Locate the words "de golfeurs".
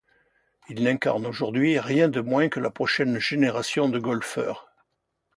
3.87-4.73